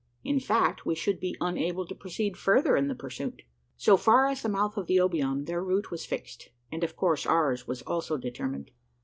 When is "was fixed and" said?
5.91-6.83